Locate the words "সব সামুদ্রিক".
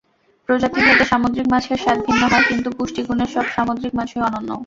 3.33-3.93